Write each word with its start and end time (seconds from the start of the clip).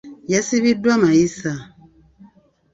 Yasibiddwa 0.33 0.93
mayisa. 1.01 1.53